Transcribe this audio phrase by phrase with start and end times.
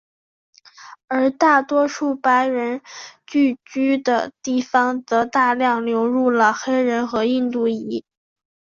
[1.07, 2.81] 而大多数白人
[3.27, 8.03] 聚居的地方则大量流入了黑人和印度裔。